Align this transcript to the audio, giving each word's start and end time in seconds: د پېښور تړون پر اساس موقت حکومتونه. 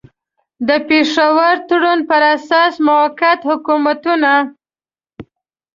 د 0.67 0.69
پېښور 0.89 1.55
تړون 1.69 1.99
پر 2.09 2.21
اساس 2.35 2.73
موقت 2.87 3.39
حکومتونه. 3.49 4.33